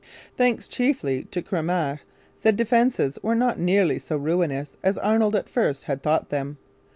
[0.35, 1.99] Thanks chiefly to Cramahe,
[2.41, 6.57] the defences were not nearly so 'ruinous' as Arnold at first had thought them.